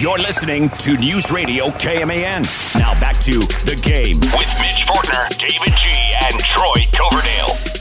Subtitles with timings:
[0.00, 2.78] You're listening to News Radio KMAN.
[2.78, 3.32] Now back to
[3.66, 5.90] the game with Mitch Fortner, David G,
[6.22, 7.77] and Troy Coverdale.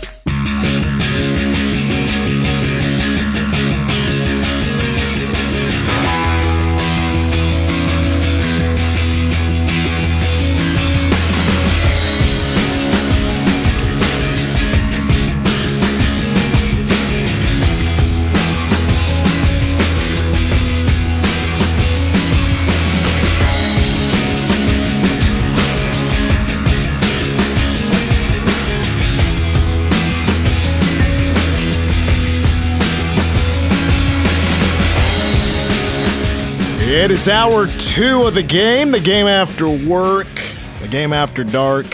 [36.90, 40.34] It is hour two of the game, the game after work,
[40.80, 41.86] the game after dark.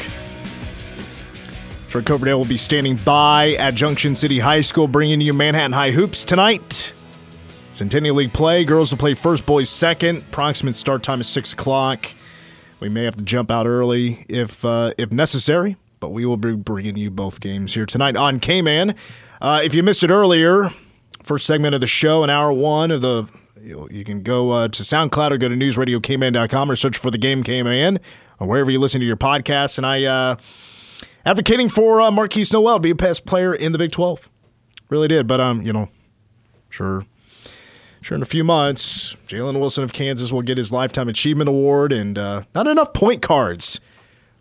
[1.89, 5.89] Troy Coverdale will be standing by at Junction City High School, bringing you Manhattan High
[5.89, 6.93] Hoops tonight.
[7.71, 8.63] Centennial League play.
[8.65, 10.17] Girls will play first, boys second.
[10.17, 12.05] Approximate start time is 6 o'clock.
[12.79, 16.53] We may have to jump out early if uh, if necessary, but we will be
[16.53, 18.93] bringing you both games here tonight on K-Man.
[19.41, 20.69] Uh, if you missed it earlier,
[21.23, 23.27] first segment of the show in hour one of the
[23.63, 27.43] you, can go uh, to SoundCloud or go to newsradiokman.com or search for the game
[27.43, 27.99] K-Man
[28.39, 29.77] or wherever you listen to your podcasts.
[29.77, 30.35] And I uh,
[31.25, 34.29] advocating for uh, Markquis Nowell to be a best player in the Big 12.
[34.89, 35.89] Really did, but um, you know,
[36.69, 37.05] sure,
[38.01, 41.91] sure in a few months, Jalen Wilson of Kansas will get his lifetime achievement award,
[41.91, 43.79] and uh, not enough point cards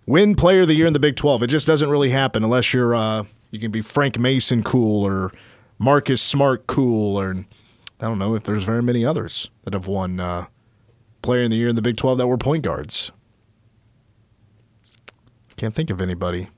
[0.05, 1.45] win Player of the Year in the Big 12.
[1.45, 5.33] It just doesn't really happen unless you're uh, you can be Frank Mason cool or
[5.79, 7.47] Marcus Smart cool or
[8.03, 10.47] I don't know if there's very many others that have won uh,
[11.23, 13.13] Player in the Year in the Big 12 that were point guards.
[15.57, 16.49] Can't think of anybody.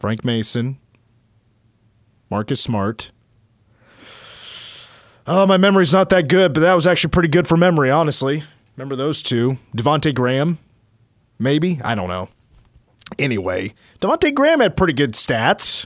[0.00, 0.78] Frank Mason,
[2.30, 3.10] Marcus Smart.
[5.26, 8.44] Oh, my memory's not that good, but that was actually pretty good for memory, honestly.
[8.74, 9.58] Remember those two?
[9.76, 10.58] Devonte Graham,
[11.38, 11.78] maybe?
[11.84, 12.30] I don't know.
[13.18, 15.84] Anyway, Devonte Graham had pretty good stats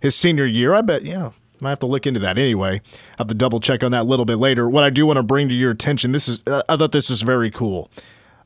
[0.00, 0.72] his senior year.
[0.72, 1.32] I bet, yeah.
[1.62, 2.80] I have to look into that anyway.
[2.94, 4.68] I have to double check on that a little bit later.
[4.68, 7.10] What I do want to bring to your attention, this is uh, I thought this
[7.10, 7.90] was very cool.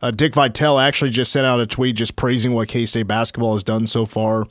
[0.02, 3.52] Uh, Dick Vitale actually just sent out a tweet just praising what K State basketball
[3.52, 4.46] has done so far.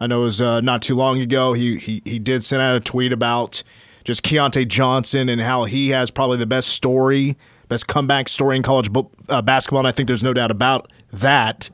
[0.00, 1.52] I know it was uh, not too long ago.
[1.52, 3.62] He, he he did send out a tweet about
[4.04, 7.36] just Keyontae Johnson and how he has probably the best story,
[7.68, 9.80] best comeback story in college bo- uh, basketball.
[9.80, 11.70] And I think there's no doubt about that.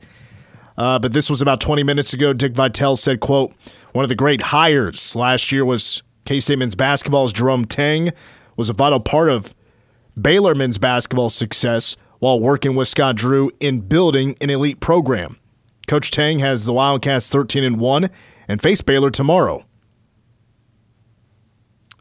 [0.77, 2.33] Uh, but this was about 20 minutes ago.
[2.33, 3.53] Dick Vitale said, "quote
[3.93, 8.11] One of the great hires last year was K State men's basketball's Jerome Tang
[8.57, 9.55] was a vital part of
[10.21, 15.37] Baylor men's basketball success while working with Scott Drew in building an elite program.
[15.87, 18.09] Coach Tang has the Wildcats 13 and 1
[18.49, 19.65] and face Baylor tomorrow.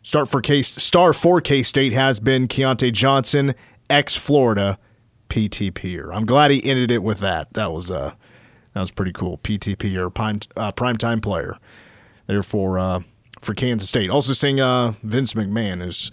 [0.02, 3.54] Start for K star for K State has been Keyontae Johnson,
[3.88, 4.76] ex Florida
[5.28, 6.12] PTP.
[6.12, 7.52] I'm glad he ended it with that.
[7.52, 8.14] That was uh
[8.72, 9.38] that was pretty cool.
[9.38, 11.58] PTP or prime uh, primetime player.
[12.26, 13.00] Therefore, uh,
[13.40, 14.10] for Kansas State.
[14.10, 16.10] Also saying uh, Vince McMahon is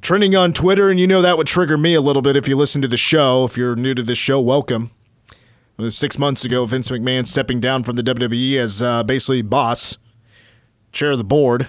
[0.00, 2.56] trending on Twitter, and you know that would trigger me a little bit if you
[2.56, 3.44] listen to the show.
[3.44, 4.90] If you're new to this show, welcome.
[5.88, 9.96] Six months ago, Vince McMahon stepping down from the WWE as uh, basically boss,
[10.90, 11.68] chair of the board,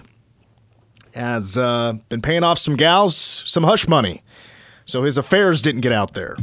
[1.13, 4.23] has uh, been paying off some gals some hush money.
[4.83, 6.35] So his affairs didn't get out there.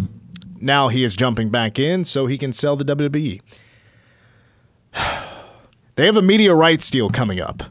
[0.60, 3.40] Now he is jumping back in so he can sell the WWE.
[5.96, 7.62] They have a media rights deal coming up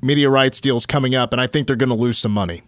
[0.00, 2.62] media rights deals coming up, and I think they're going to lose some money.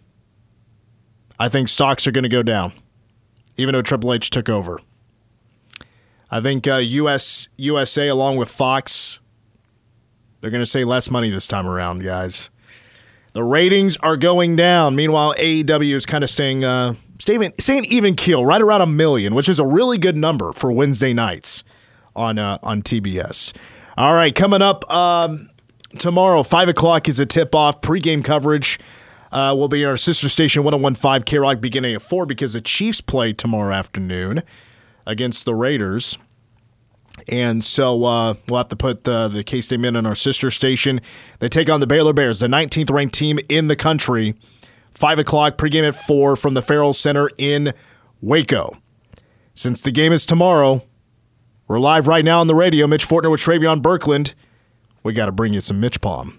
[1.39, 2.73] I think stocks are going to go down,
[3.57, 4.79] even though Triple H took over.
[6.29, 9.19] I think uh, US USA along with Fox,
[10.39, 12.49] they're going to say less money this time around, guys.
[13.33, 14.95] The ratings are going down.
[14.95, 19.35] Meanwhile, AEW is kind of staying uh, staying, staying even keel, right around a million,
[19.35, 21.63] which is a really good number for Wednesday nights
[22.15, 23.53] on uh, on TBS.
[23.97, 24.89] All right, coming up.
[24.91, 25.49] Um,
[25.97, 27.81] tomorrow, 5 o'clock is a tip off.
[27.81, 28.79] Pregame coverage
[29.31, 32.61] uh, will be in our sister station 1015 K Rock beginning at 4 because the
[32.61, 34.43] Chiefs play tomorrow afternoon
[35.05, 36.17] against the Raiders.
[37.27, 40.49] And so uh, we'll have to put the, the K State men on our sister
[40.49, 41.01] station.
[41.39, 44.35] They take on the Baylor Bears, the 19th ranked team in the country.
[44.91, 47.73] 5 o'clock, pregame at 4 from the Ferrell Center in
[48.21, 48.77] Waco.
[49.53, 50.83] Since the game is tomorrow,
[51.67, 52.87] we're live right now on the radio.
[52.87, 54.33] Mitch Fortner with Travion Birkland
[55.03, 56.37] we got to bring you some MitchPom.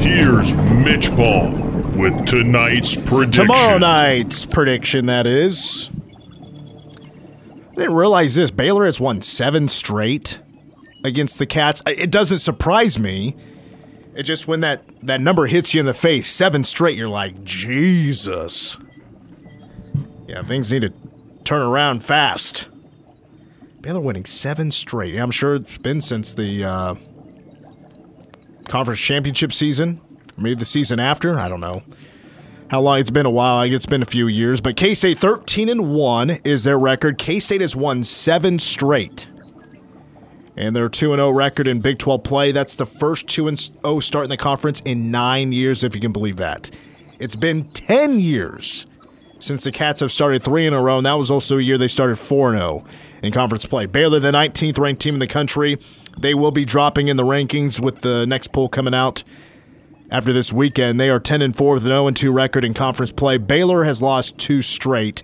[0.00, 3.46] Here's MitchPom with tonight's prediction.
[3.46, 5.90] Tomorrow night's prediction, that is.
[7.72, 8.50] I didn't realize this.
[8.50, 10.38] Baylor has won seven straight
[11.04, 11.82] against the Cats.
[11.86, 13.36] It doesn't surprise me.
[14.14, 17.44] It just when that, that number hits you in the face, seven straight, you're like,
[17.44, 18.78] Jesus.
[20.26, 20.92] Yeah, things need to
[21.44, 22.68] turn around fast.
[23.80, 25.14] Baylor winning seven straight.
[25.14, 26.94] Yeah, I'm sure it's been since the uh,
[28.68, 30.00] conference championship season,
[30.36, 31.38] maybe the season after.
[31.38, 31.82] I don't know
[32.70, 33.58] how long it's been a while.
[33.58, 37.18] I It's been a few years, but K State 13 and 1 is their record.
[37.18, 39.30] K State has won seven straight.
[40.56, 42.50] And their 2 0 record in Big 12 play.
[42.50, 46.12] That's the first 2 0 start in the conference in nine years, if you can
[46.12, 46.70] believe that.
[47.20, 48.86] It's been 10 years
[49.38, 51.78] since the Cats have started three in a row, and that was also a year
[51.78, 52.84] they started 4 0
[53.22, 53.86] in conference play.
[53.86, 55.78] Baylor, the 19th ranked team in the country.
[56.18, 59.22] They will be dropping in the rankings with the next poll coming out
[60.10, 60.98] after this weekend.
[60.98, 63.36] They are 10 and 4 with an 0 2 record in conference play.
[63.38, 65.22] Baylor has lost two straight.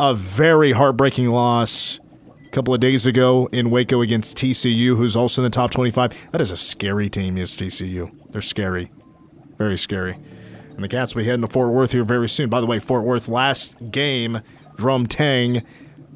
[0.00, 2.00] A very heartbreaking loss
[2.44, 6.32] a couple of days ago in Waco against TCU, who's also in the top 25.
[6.32, 8.10] That is a scary team, is TCU.
[8.30, 8.90] They're scary.
[9.58, 10.16] Very scary.
[10.74, 12.48] And the Cats will be heading to Fort Worth here very soon.
[12.48, 14.40] By the way, Fort Worth last game,
[14.78, 15.62] Jerome Tang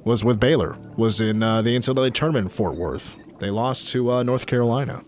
[0.05, 3.39] was with Baylor, was in uh, the NCAA tournament in Fort Worth.
[3.39, 5.03] They lost to uh, North Carolina.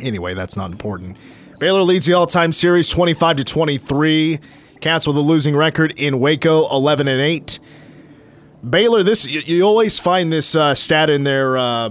[0.00, 1.16] Anyway, that's not important.
[1.60, 4.40] Baylor leads the all-time series 25 to 23.
[4.80, 7.58] Cats with a losing record in Waco 11 and 8.
[8.68, 11.90] Baylor this you, you always find this uh, stat in their uh,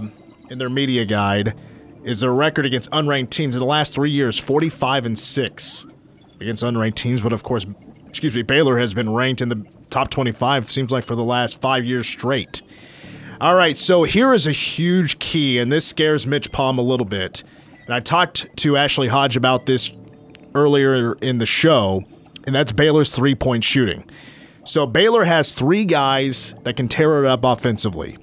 [0.50, 1.54] in their media guide
[2.02, 5.86] is their record against unranked teams in the last 3 years 45 and 6
[6.40, 7.66] against unranked teams, but of course,
[8.08, 11.60] excuse me, Baylor has been ranked in the top 25 seems like for the last
[11.60, 12.62] 5 years straight.
[13.40, 17.44] All right, so here is a huge key and this scares MitchPom a little bit.
[17.86, 19.90] And I talked to Ashley Hodge about this
[20.54, 22.02] earlier in the show,
[22.46, 24.08] and that's Baylor's three point shooting.
[24.64, 28.16] So Baylor has three guys that can tear it up offensively.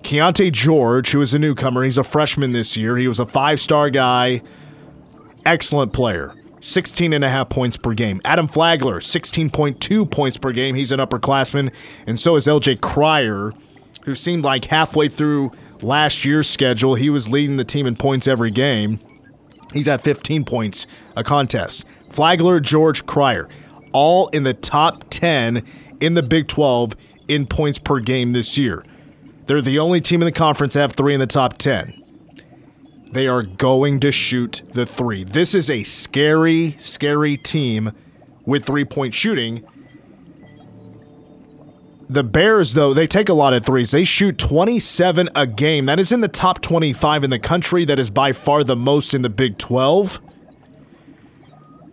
[0.00, 2.96] Keyonte George, who is a newcomer, he's a freshman this year.
[2.96, 4.40] He was a five star guy,
[5.44, 6.32] excellent player.
[6.60, 8.20] 16 and a half points per game.
[8.24, 10.74] Adam Flagler, 16.2 points per game.
[10.74, 11.72] He's an upperclassman.
[12.06, 13.52] And so is LJ Cryer,
[14.02, 15.50] who seemed like halfway through
[15.82, 19.00] last year's schedule, he was leading the team in points every game.
[19.72, 21.84] He's at 15 points a contest.
[22.08, 23.48] Flagler, George, Cryer,
[23.92, 25.62] all in the top 10
[26.00, 26.94] in the Big 12
[27.28, 28.84] in points per game this year.
[29.46, 32.02] They're the only team in the conference to have three in the top 10.
[33.10, 35.24] They are going to shoot the three.
[35.24, 37.92] This is a scary, scary team
[38.44, 39.64] with three point shooting
[42.10, 43.90] the Bears, though, they take a lot of threes.
[43.90, 45.86] They shoot 27 a game.
[45.86, 47.84] That is in the top 25 in the country.
[47.84, 50.20] That is by far the most in the Big 12.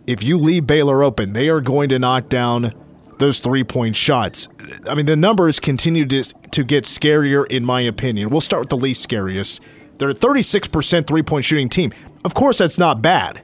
[0.06, 2.72] If you leave Baylor open, they are going to knock down
[3.18, 4.48] those three point shots.
[4.88, 8.30] I mean, the numbers continue to, to get scarier, in my opinion.
[8.30, 9.60] We'll start with the least scariest.
[9.98, 11.92] They're a 36% three point shooting team.
[12.24, 13.42] Of course, that's not bad.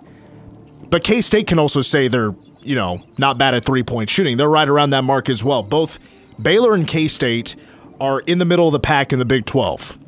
[0.91, 4.37] But K State can also say they're, you know, not bad at three point shooting.
[4.37, 5.63] They're right around that mark as well.
[5.63, 5.99] Both
[6.41, 7.57] Baylor and K State
[8.01, 9.99] are in the middle of the pack in the Big 12.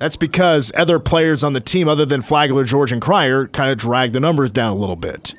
[0.00, 3.78] That's because other players on the team, other than Flagler, George, and Cryer, kind of
[3.78, 5.32] drag the numbers down a little bit.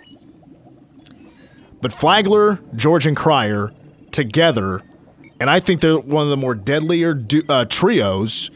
[1.82, 3.74] But Flagler, George, and Cryer
[4.12, 4.82] together,
[5.42, 8.50] and I think they're one of the more deadlier uh, trios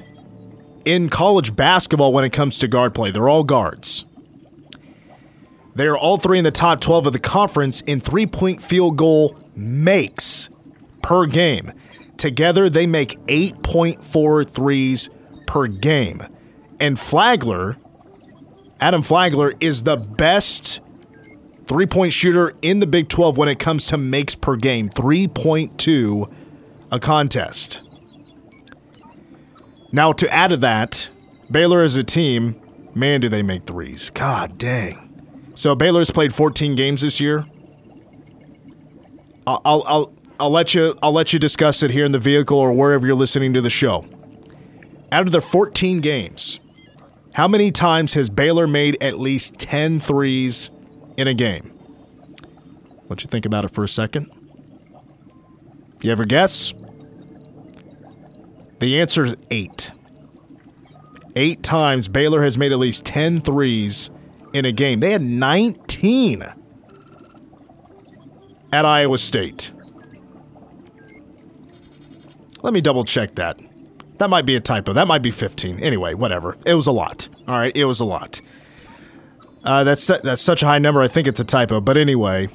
[0.88, 3.12] in college basketball when it comes to guard play.
[3.12, 4.06] They're all guards.
[5.76, 8.98] They are all three in the top 12 of the conference in three point field
[8.98, 10.50] goal makes
[11.04, 11.74] per game.
[12.16, 15.10] Together, they make 8.4 threes
[15.46, 16.22] per game.
[16.80, 17.76] And Flagler,
[18.80, 20.80] Adam Flagler, is the best
[21.68, 26.34] three point shooter in the Big 12 when it comes to makes per game 3.2
[26.92, 27.87] a contest.
[29.92, 31.10] Now, to add to that,
[31.50, 32.56] Baylor as a team,
[32.94, 34.10] man, do they make threes.
[34.10, 35.04] God dang.
[35.56, 37.46] So Baylor's played 14 games this year.
[39.48, 42.72] I'll, I'll, I'll let you I'll let you discuss it here in the vehicle or
[42.72, 44.06] wherever you're listening to the show.
[45.12, 46.60] Out of the 14 games,
[47.34, 50.70] how many times has Baylor made at least 10 threes
[51.16, 51.72] in a game?
[53.10, 54.28] Let you think about it for a second.
[56.02, 56.74] You ever guess?
[58.80, 59.92] The answer is 8.
[61.36, 64.10] 8 times Baylor has made at least 10 threes
[64.54, 65.00] in a game.
[65.00, 66.44] They had 19
[68.74, 69.72] at Iowa State.
[72.64, 73.62] Let me double check that.
[74.18, 74.94] That might be a typo.
[74.94, 75.80] That might be 15.
[75.80, 76.58] Anyway, whatever.
[76.66, 77.30] It was a lot.
[77.48, 78.42] All right, it was a lot.
[79.64, 81.02] Uh, that's that's such a high number.
[81.02, 81.82] I think it's a typo.
[81.82, 82.50] But anyway,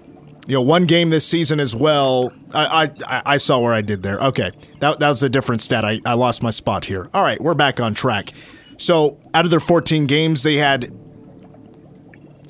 [0.47, 2.33] you know, one game this season as well.
[2.53, 4.19] I I, I saw where I did there.
[4.19, 5.85] Okay, that that was a different stat.
[5.85, 7.09] I, I lost my spot here.
[7.15, 8.33] All right, we're back on track.
[8.77, 10.93] So out of their 14 games, they had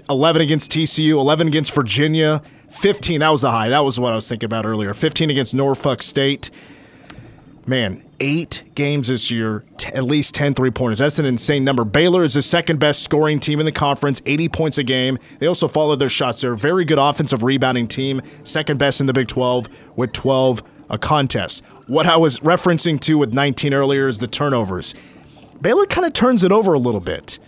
[0.09, 3.21] 11 against TCU, 11 against Virginia, 15.
[3.21, 3.69] That was the high.
[3.69, 4.95] That was what I was thinking about earlier.
[4.95, 6.51] 15 against Norfolk State.
[7.65, 10.99] Man, eight games this year, t- at least 10 three pointers.
[10.99, 11.85] That's an insane number.
[11.85, 15.19] Baylor is the second best scoring team in the conference, 80 points a game.
[15.39, 16.41] They also followed their shots.
[16.41, 20.61] They're a very good offensive rebounding team, second best in the Big 12 with 12
[20.61, 21.65] uh, a contest.
[21.87, 24.95] What I was referencing to with 19 earlier is the turnovers.
[25.61, 27.39] Baylor kind of turns it over a little bit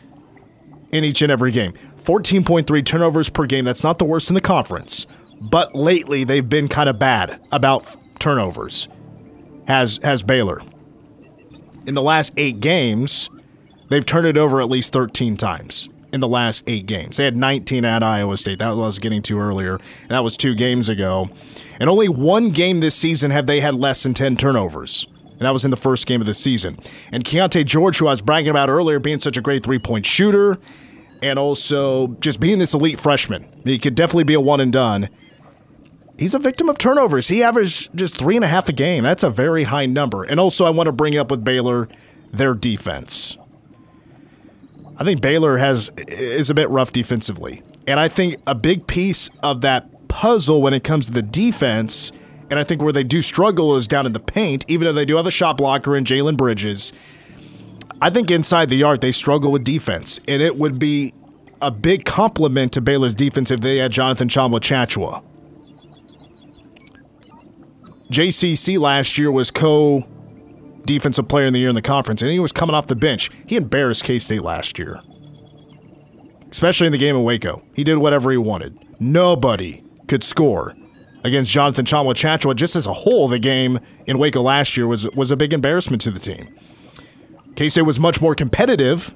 [0.90, 1.75] in each and every game.
[1.99, 3.64] 14.3 turnovers per game.
[3.64, 5.06] That's not the worst in the conference.
[5.50, 8.88] But lately, they've been kind of bad about turnovers.
[9.66, 10.61] Has has Baylor.
[11.87, 13.28] In the last eight games,
[13.88, 17.16] they've turned it over at least 13 times in the last eight games.
[17.16, 18.61] They had 19 at Iowa State.
[18.61, 19.78] That was getting to earlier.
[20.09, 21.28] That was two games ago.
[21.80, 25.06] And only one game this season have they had less than 10 turnovers.
[25.33, 26.78] And that was in the first game of the season.
[27.11, 30.06] And Keyonte George, who I was bragging about earlier, being such a great three point
[30.06, 30.59] shooter,
[31.21, 33.47] and also just being this elite freshman.
[33.64, 35.09] He could definitely be a one and done.
[36.18, 37.28] He's a victim of turnovers.
[37.28, 39.02] He averaged just three and a half a game.
[39.02, 40.23] That's a very high number.
[40.23, 41.88] And also, I want to bring up with Baylor
[42.33, 43.37] their defense.
[44.97, 49.28] I think Baylor has is a bit rough defensively, and I think a big piece
[49.42, 52.12] of that puzzle when it comes to the defense,
[52.49, 54.64] and I think where they do struggle is down in the paint.
[54.68, 56.92] Even though they do have a shot blocker in Jalen Bridges,
[58.00, 61.12] I think inside the arc they struggle with defense, and it would be
[61.61, 65.25] a big compliment to Baylor's defense if they had Jonathan Tchamwa Tchatchoua.
[68.11, 70.04] JCC last year was co
[70.84, 73.30] defensive player in the year in the conference, and he was coming off the bench.
[73.46, 75.00] He embarrassed K State last year,
[76.50, 77.62] especially in the game in Waco.
[77.75, 78.78] He did whatever he wanted.
[79.00, 80.75] Nobody could score
[81.23, 82.54] against Jonathan Tchatchoua.
[82.54, 86.02] Just as a whole, the game in Waco last year was was a big embarrassment
[86.02, 86.54] to the team.
[87.56, 89.14] K State was much more competitive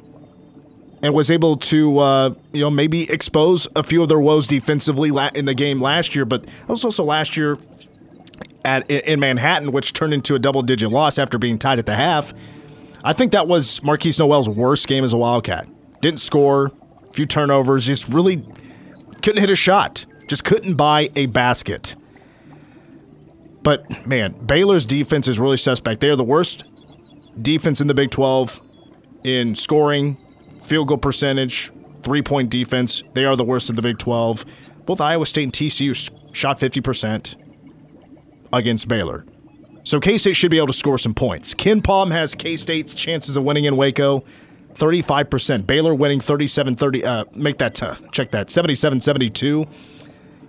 [1.02, 5.10] and was able to, uh, you know, maybe expose a few of their woes defensively
[5.34, 6.24] in the game last year.
[6.24, 7.56] But that was also last year
[8.64, 12.32] at in Manhattan, which turned into a double-digit loss after being tied at the half.
[13.04, 15.68] I think that was Markquis Nowell's worst game as a Wildcat.
[16.00, 16.72] Didn't score,
[17.08, 18.44] a few turnovers, just really
[19.22, 21.94] couldn't hit a shot, just couldn't buy a basket.
[23.62, 26.00] But man, Baylor's defense is really suspect.
[26.00, 26.64] They are the worst
[27.40, 28.60] defense in the Big 12
[29.24, 30.16] in scoring,
[30.62, 31.70] field goal percentage,
[32.02, 33.02] three point defense.
[33.14, 34.44] They are the worst in the Big 12.
[34.86, 35.94] Both Iowa State and TCU
[36.34, 37.36] shot 50%
[38.52, 39.24] against Baylor.
[39.84, 41.54] So K State should be able to score some points.
[41.54, 44.24] KenPom has K State's chances of winning in Waco
[44.74, 45.66] 35%.
[45.66, 47.04] Baylor winning 37 30.
[47.04, 49.66] Uh, make that, uh, check that, 77 72.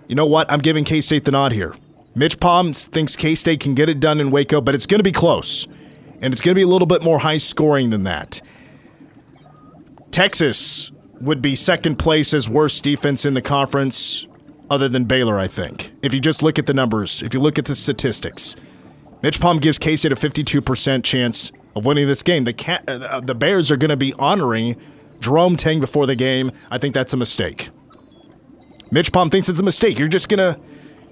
[0.08, 0.50] You know what?
[0.50, 1.74] I'm giving K State the nod here.
[2.16, 5.12] MitchPom thinks K State can get it done in Waco, but it's going to be
[5.12, 5.66] close.
[6.20, 8.42] And it's going to be a little bit more high scoring than that.
[10.10, 10.90] Texas
[11.20, 14.26] would be second place as worst defense in the conference,
[14.70, 15.92] other than Baylor, I think.
[16.02, 18.56] If you just look at the numbers, if you look at the statistics,
[19.22, 22.44] MitchPom gives K State a 52% chance of winning this game.
[22.44, 24.80] The, Ca- uh, the Bears are going to be honoring
[25.20, 26.50] Jerome Tang before the game.
[26.70, 27.70] I think that's a mistake.
[28.90, 29.98] MitchPom thinks it's a mistake.
[29.98, 30.58] You're just gonna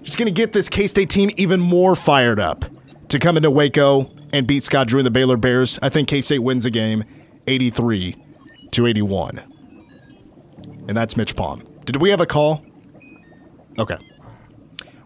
[0.03, 2.65] just gonna get this K State team even more fired up
[3.09, 5.79] to come into Waco and beat Scott Drew and the Baylor Bears.
[5.81, 7.05] I think K State wins the game,
[7.47, 8.17] 83
[8.73, 9.39] to 81,
[10.89, 11.85] and that's MitchPom.
[11.85, 12.65] Did we have a call?
[13.79, 13.99] Okay.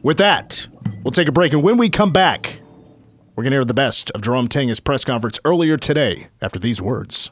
[0.02, 0.66] With that,
[1.04, 2.60] we'll take a break, and when we come back,
[3.36, 6.28] we're gonna hear the best of Jerome Tang's press conference earlier today.
[6.40, 7.30] After these words.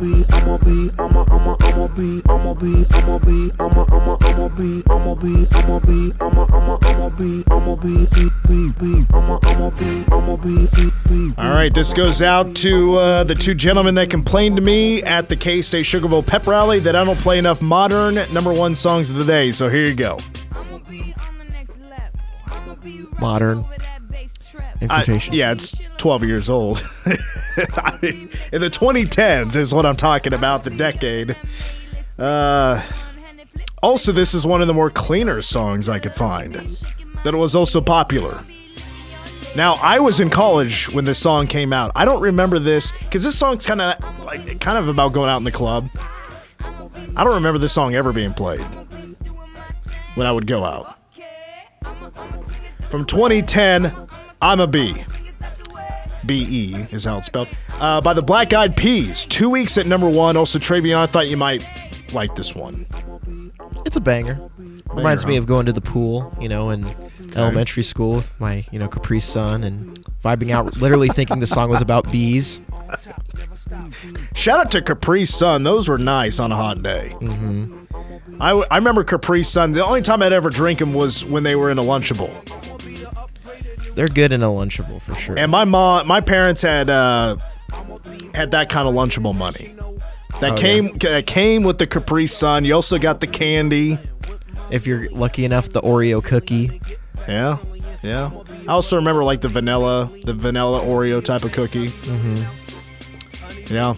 [0.00, 4.82] Be, I'ma be, I'ma, I'ma, I'ma be, I'ma be, I'ma be, I'ma, I'ma, I'ma be,
[4.88, 9.70] I'ma be, I'ma be, I'ma, I'ma, I'ma be, I'ma be, be, be, be, I'ma, I'ma
[9.70, 11.34] be, I'ma be, be, be.
[11.36, 15.28] All right, this goes out to uh, the two gentlemen that complained to me at
[15.28, 18.74] the K State Sugar Bowl pep rally that I don't play enough modern number one
[18.74, 19.52] songs of the day.
[19.52, 20.18] So here you go.
[23.20, 23.66] Modern.
[24.88, 26.82] I- yeah, it's 12 years old.
[27.76, 31.36] I mean, in the 2010s is what I'm talking about, the decade.
[32.18, 32.82] Uh,
[33.82, 36.54] also, this is one of the more cleaner songs I could find
[37.24, 38.42] that was also popular.
[39.56, 41.90] Now, I was in college when this song came out.
[41.94, 45.38] I don't remember this because this song's kind of like kind of about going out
[45.38, 45.88] in the club.
[47.16, 48.60] I don't remember this song ever being played
[50.14, 50.96] when I would go out.
[52.90, 53.92] From 2010,
[54.42, 54.94] I'm a B.
[56.26, 57.48] B E is how it's spelled.
[57.80, 59.24] Uh, by the Black Eyed Peas.
[59.24, 60.36] Two weeks at number one.
[60.36, 61.66] Also, Travion, I thought you might
[62.12, 62.86] like this one.
[63.86, 64.38] It's a banger.
[64.88, 65.42] Reminds Banger, me huh?
[65.42, 66.84] of going to the pool, you know, and
[67.36, 71.70] elementary school with my you know Capri Sun and vibing out, literally thinking the song
[71.70, 72.60] was about bees.
[74.34, 75.62] Shout out to Capri Sun.
[75.62, 77.14] Those were nice on a hot day.
[77.20, 78.42] Mm-hmm.
[78.42, 79.72] I, w- I remember Capri Sun.
[79.72, 82.30] The only time I'd ever drink them was when they were in a Lunchable.
[83.94, 85.38] They're good in a Lunchable for sure.
[85.38, 87.36] And my mom, my parents had uh,
[88.34, 89.74] had that kind of Lunchable money.
[90.40, 92.64] That Oh, came that came with the Capri Sun.
[92.64, 93.98] You also got the candy.
[94.70, 96.80] if you're lucky enough, the Oreo cookie.
[97.28, 97.58] Yeah,
[98.02, 98.30] yeah.
[98.66, 101.88] I also remember like the vanilla, the vanilla Oreo type of cookie.
[101.88, 103.74] Mm-hmm.
[103.74, 103.94] Yeah,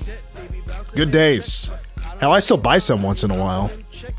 [0.95, 1.71] good days.
[2.19, 3.71] Hell, I still buy some once in a while.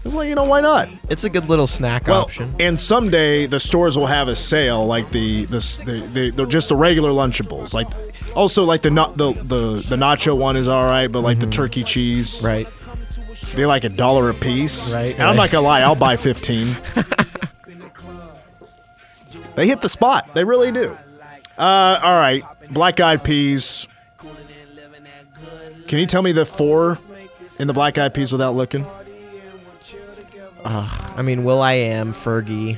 [0.06, 0.90] It's like you know why not?
[1.10, 2.56] It's a good little snack Well, option.
[2.60, 6.76] and someday the stores will have a sale like the the the, the, just the
[6.76, 7.74] regular Lunchables.
[7.74, 7.88] Like
[8.36, 11.48] also like the not the, the the nacho one is all right, but like the
[11.48, 12.48] turkey cheese, Mm-hmm.
[12.48, 12.68] Right.
[13.56, 14.94] They like a dollar a piece.
[14.96, 15.36] Right, And I'm right.
[15.44, 16.76] not gonna lie, I'll buy fifteen.
[19.56, 20.34] they hit the spot.
[20.34, 20.98] They really do.
[21.58, 23.88] Uh, all right, black eyed peas.
[25.88, 26.98] Can you tell me the four
[27.60, 28.86] in the black eyed peas without looking?
[30.66, 32.78] I mean, Will I Am, Fergie.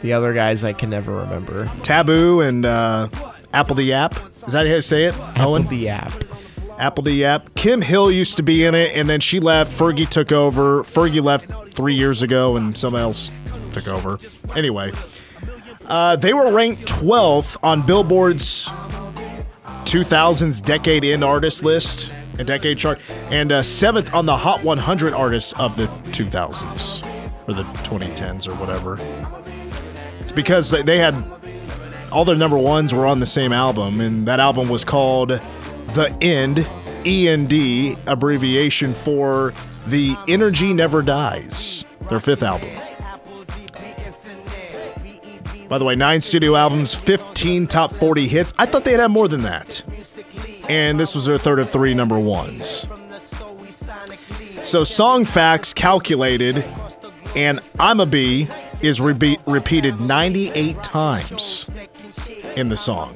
[0.00, 1.70] The other guys I can never remember.
[1.82, 3.08] Taboo and uh,
[3.52, 4.14] Apple the Yap.
[4.46, 5.14] Is that how you say it?
[5.18, 5.66] Apple Owen?
[5.66, 6.12] the app.
[6.78, 7.54] Apple the Yap.
[7.56, 9.76] Kim Hill used to be in it, and then she left.
[9.76, 10.84] Fergie took over.
[10.84, 13.32] Fergie left three years ago, and someone else
[13.72, 14.18] took over.
[14.54, 14.92] Anyway,
[15.86, 18.68] uh, they were ranked 12th on Billboard's
[19.84, 25.12] 2000s Decade in Artist list, a decade chart, and uh, seventh on the Hot 100
[25.14, 27.04] artists of the 2000s
[27.48, 28.98] or the 2010s or whatever.
[30.20, 31.14] It's because they- they had
[32.12, 35.40] all their number ones were on the same album, and that album was called
[35.94, 36.66] The End,
[37.04, 39.52] END, abbreviation for
[39.86, 42.70] The Energy Never Dies, their fifth album.
[45.68, 48.54] By the way, nine studio albums, 15 top 40 hits.
[48.56, 49.82] I thought they'd have more than that.
[50.68, 52.86] And this was their third of three number ones.
[54.62, 56.64] So, song facts calculated,
[57.34, 58.48] and I'm a Bee
[58.82, 61.70] is rebe- repeated 98 times
[62.54, 63.14] in the song.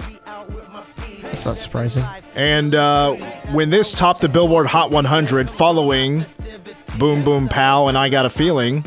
[1.23, 2.05] That's not surprising.
[2.35, 3.15] And uh,
[3.53, 6.25] when this topped the Billboard Hot 100 following
[6.99, 8.85] Boom Boom Pow and I Got a Feeling,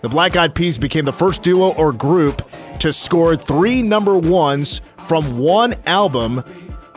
[0.00, 2.48] the Black Eyed Peas became the first duo or group
[2.80, 6.42] to score three number ones from one album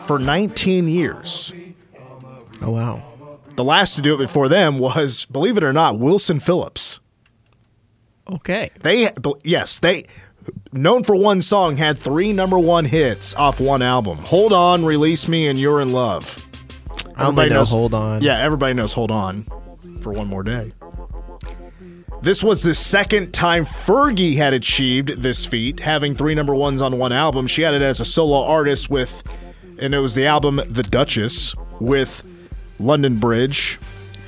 [0.06, 1.52] for 19 years.
[2.60, 3.02] Oh wow.
[3.56, 7.00] The last to do it before them was, believe it or not, Wilson Phillips.
[8.28, 8.70] Okay.
[8.80, 9.10] They,
[9.44, 10.06] yes, they,
[10.72, 14.18] known for one song, had three number one hits off one album.
[14.18, 16.46] Hold On, Release Me, and You're in Love.
[17.16, 18.22] I only know Hold On.
[18.22, 19.46] Yeah, everybody knows Hold On
[20.00, 20.72] for one more day.
[22.22, 26.96] This was the second time Fergie had achieved this feat, having three number ones on
[26.96, 27.48] one album.
[27.48, 29.22] She had it as a solo artist with,
[29.82, 32.22] and it was the album The Duchess with
[32.78, 33.80] London Bridge,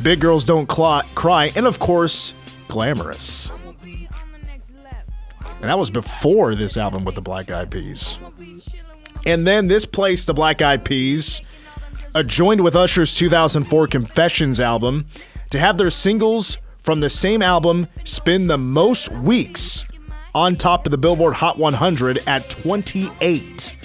[0.03, 2.35] Big Girls Don't Cl- Cry, and of course,
[2.67, 3.53] Glamorous.
[5.61, 8.19] And that was before this album with the Black Eyed Peas.
[9.25, 11.41] And then this placed the Black Eyed Peas
[12.15, 15.07] uh, joined with Usher's 2004 Confessions album
[15.51, 19.85] to have their singles from the same album spend the most weeks
[20.35, 23.84] on top of the Billboard Hot 100 at 28.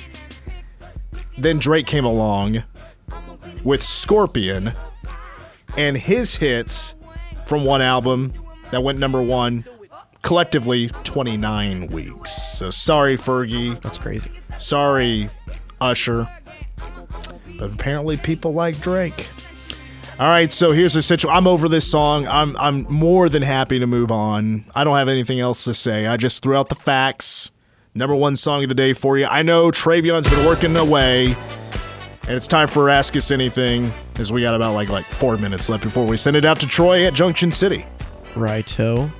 [1.39, 2.63] Then Drake came along
[3.63, 4.73] with Scorpion
[5.77, 6.95] and his hits
[7.45, 8.33] from one album
[8.71, 9.63] that went number one
[10.21, 12.31] collectively 29 weeks.
[12.31, 13.81] So sorry, Fergie.
[13.81, 14.31] That's crazy.
[14.57, 15.29] Sorry,
[15.79, 16.29] Usher.
[17.57, 19.29] But apparently people like Drake.
[20.19, 21.29] All right, so here's the situation.
[21.33, 22.27] I'm over this song.
[22.27, 24.65] I'm I'm more than happy to move on.
[24.75, 26.07] I don't have anything else to say.
[26.07, 27.51] I just threw out the facts.
[27.99, 29.25] Number one song of the day for you.
[29.25, 34.41] I know Travion's been working away, and it's time for Ask Us Anything, as we
[34.41, 37.13] got about like like four minutes left before we send it out to Troy at
[37.13, 37.85] Junction City.
[38.37, 39.11] Righto.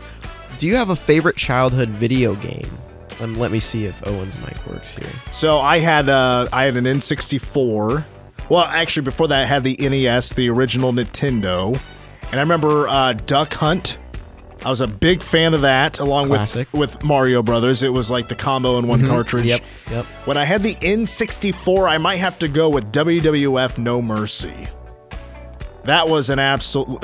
[0.60, 2.72] Do you have a favorite childhood video game?
[3.20, 5.12] Um, let me see if Owen's mic works here.
[5.34, 8.06] So I had uh, I had an N64.
[8.48, 11.78] Well, actually, before that, I had the NES, the original Nintendo,
[12.32, 13.98] and I remember uh, Duck Hunt.
[14.66, 16.68] I was a big fan of that, along Classic.
[16.74, 17.82] with with Mario Brothers.
[17.84, 19.46] It was like the combo in one cartridge.
[19.46, 20.06] Yep, yep.
[20.26, 24.68] When I had the N64, I might have to go with WWF No Mercy.
[25.86, 27.04] That was an absolute.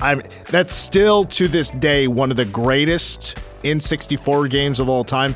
[0.00, 0.22] I'm.
[0.50, 5.34] That's still to this day one of the greatest N64 games of all time.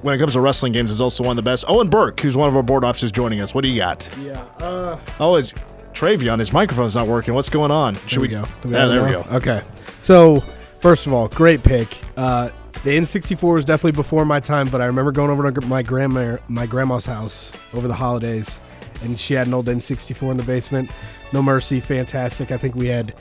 [0.00, 1.64] When it comes to wrestling games, it's also one of the best.
[1.68, 3.54] Owen Burke, who's one of our board ops, is joining us.
[3.54, 4.08] What do you got?
[4.20, 4.42] Yeah.
[4.60, 5.52] Uh, Oh, is
[5.92, 6.40] Travion?
[6.40, 7.34] His microphone's not working.
[7.34, 7.94] What's going on?
[8.08, 8.42] Should there we go.
[8.64, 9.24] Yeah, there we go.
[9.30, 9.62] Okay.
[10.00, 10.42] So
[10.82, 11.96] first of all, great pick.
[12.16, 12.50] Uh,
[12.84, 16.36] The N64 was definitely before my time, but I remember going over to my grandma
[16.48, 18.60] my grandma's house over the holidays,
[19.02, 20.90] and she had an old N64 in the basement.
[21.32, 22.50] No Mercy, fantastic.
[22.50, 23.14] I think we had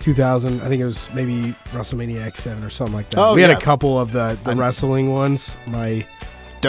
[0.00, 0.60] 2000.
[0.60, 3.18] I think it was maybe WrestleMania X7 or something like that.
[3.20, 5.56] Oh, we had a couple of the the I'm- wrestling ones.
[5.70, 6.04] My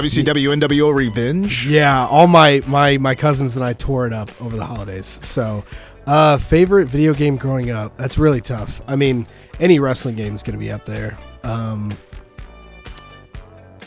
[0.02, 1.66] WCW NWO Revenge.
[1.68, 5.20] yeah, all my my my cousins and I tore it up over the holidays.
[5.24, 5.64] So,
[6.06, 7.98] uh, favorite video game growing up?
[7.98, 8.82] That's really tough.
[8.88, 9.26] I mean,
[9.60, 11.18] any wrestling game is going to be up there.
[11.44, 11.98] Um,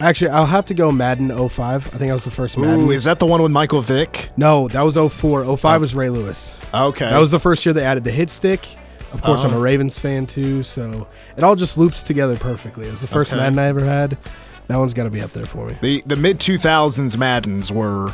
[0.01, 1.87] actually, I'll have to go Madden 05.
[1.87, 2.87] I think that was the first Madden.
[2.87, 4.31] Ooh, is that the one with Michael Vick?
[4.37, 5.57] no, that was 04.
[5.57, 6.59] 05 was Ray Lewis.
[6.75, 7.09] Okay.
[7.09, 8.67] That was the first year they added the hit stick.
[9.13, 9.57] Of course, I'm Oh.
[9.59, 12.87] a Ravens fan too, so it all just loops together perfectly.
[12.87, 13.41] It was the first Okay.
[13.43, 14.17] Madden I ever had.
[14.71, 15.77] That one's got to be up there for me.
[15.81, 18.13] the the mid 2000s Maddens were,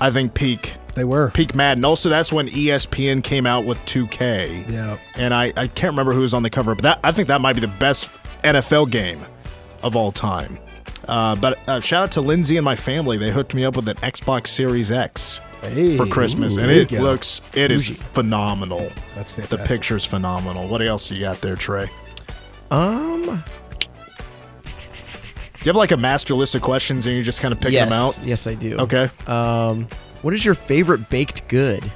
[0.00, 1.30] I think, peak They were.
[1.32, 1.84] peak Madden.
[1.84, 4.70] Also, that's when ESPN came out with 2K.
[4.70, 4.96] Yeah.
[5.16, 7.42] And I, I can't remember who was on the cover, but that I think that
[7.42, 8.10] might be the best
[8.42, 9.20] NFL game
[9.82, 10.58] of all time.
[11.06, 13.18] Uh, but uh, shout out to Lindsay and my family.
[13.18, 16.90] They hooked me up with an Xbox Series X Hey, for Christmas, ooh, and it
[16.90, 18.88] looks it is phenomenal.
[19.14, 19.48] That's fantastic.
[19.60, 20.68] The picture's phenomenal.
[20.68, 21.90] What else you got there, Trey?
[22.70, 23.42] Um,
[25.60, 27.74] Do you have like a master list of questions and you're just kind of picking
[27.74, 28.20] yes, them out?
[28.24, 28.76] yes, I do.
[28.76, 29.10] Okay.
[29.26, 29.88] Um,
[30.22, 31.90] what is your favorite baked good?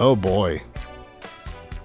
[0.00, 0.60] Oh boy.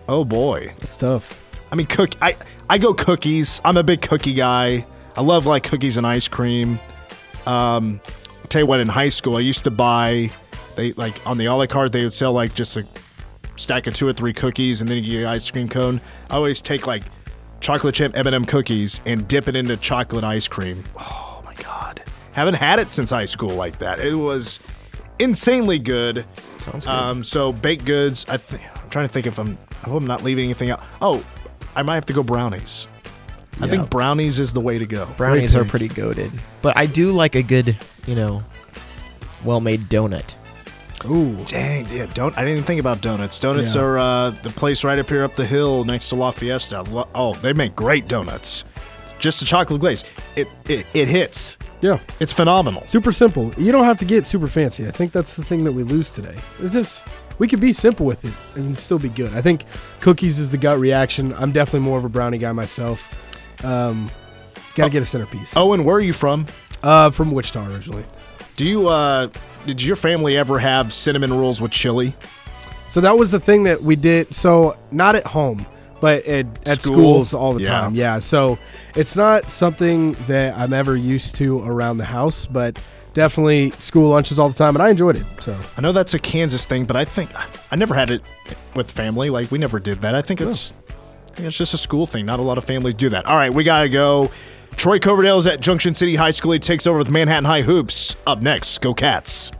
[0.07, 0.73] Oh boy.
[0.79, 1.41] That's tough.
[1.71, 2.11] I mean, cook.
[2.21, 2.37] I
[2.69, 3.61] I go cookies.
[3.63, 4.87] I'm a big cookie guy.
[5.15, 6.79] I love like cookies and ice cream.
[7.45, 8.01] Um,
[8.41, 10.31] I'll tell you what, in high school, I used to buy.
[10.75, 12.85] They like on the a la carte, they would sell like just a
[13.57, 16.01] stack of two or three cookies, and then you get an ice cream cone.
[16.29, 17.03] I always take like
[17.65, 20.83] chocolate chip M&M cookies and dip it into chocolate ice cream.
[20.99, 23.99] Oh my god, haven't had it since high school like that.
[23.99, 24.59] It was
[25.17, 26.27] insanely good.
[26.59, 26.91] Sounds good.
[26.93, 28.23] Um, so baked goods.
[28.29, 29.57] I th- I'm trying to think if I'm.
[29.83, 30.83] I hope I'm not leaving anything out.
[31.01, 31.25] Oh,
[31.75, 32.85] I might have to go brownies.
[33.59, 33.71] I Yeah.
[33.71, 35.07] think brownies is the way to go.
[35.17, 37.75] Brownies are pretty goaded, but I do like a good,
[38.05, 38.43] you know,
[39.43, 40.35] well-made donut.
[41.09, 41.35] Ooh.
[41.45, 42.05] Dang, yeah.
[42.07, 42.35] Don't.
[42.37, 43.39] I didn't even think about donuts.
[43.39, 43.81] Donuts Yeah.
[43.81, 46.81] are uh, the place right up here up the hill next to La Fiesta.
[46.83, 48.63] Lo- Oh, they make great donuts.
[49.19, 50.03] Just a chocolate glaze.
[50.35, 51.57] It it, it hits.
[51.81, 51.99] Yeah.
[52.19, 52.85] It's phenomenal.
[52.87, 53.51] Super simple.
[53.57, 54.87] You don't have to get super fancy.
[54.87, 56.35] I think that's the thing that we lose today.
[56.61, 57.03] It's just
[57.37, 59.33] we could be simple with it and still be good.
[59.33, 59.65] I think
[59.99, 61.33] cookies is the gut reaction.
[61.33, 63.13] I'm definitely more of a brownie guy myself.
[63.63, 64.09] Um,
[64.75, 65.55] gotta get a centerpiece.
[65.55, 66.45] Owen, where are you from?
[66.83, 68.05] Uh, from Wichita originally.
[68.57, 69.27] Do you uh
[69.65, 72.13] did your family ever have cinnamon rolls with chili?
[72.89, 74.33] So that was the thing that we did.
[74.33, 75.65] So not at home,
[75.99, 76.93] but at, at School?
[76.93, 77.69] schools all the Yeah.
[77.69, 77.95] time.
[77.95, 78.19] Yeah.
[78.19, 78.57] So
[78.95, 82.79] it's not something that I'm ever used to around the house, but
[83.13, 85.25] definitely school lunches all the time, and I enjoyed it.
[85.41, 87.29] So I know that's a Kansas thing, but I think
[87.71, 88.21] I never had it
[88.75, 89.29] with family.
[89.29, 90.15] Like we never did that.
[90.15, 90.71] I think it's
[91.31, 92.25] I think it's just a school thing.
[92.25, 93.25] Not a lot of families do that.
[93.25, 94.31] All right, we gotta go.
[94.75, 96.51] Troy Coverdale's at Junction City High School.
[96.51, 98.15] He takes over with Manhattan High Hoops.
[98.27, 99.51] Up next, go Cats.